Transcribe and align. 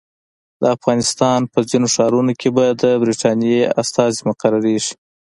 د 0.61 0.63
افغانستان 0.75 1.39
په 1.51 1.59
ځینو 1.69 1.87
ښارونو 1.95 2.33
کې 2.39 2.49
به 2.55 2.65
د 2.81 2.83
برټانیې 3.01 3.61
استازي 3.81 4.21
مقرریږي. 4.29 4.93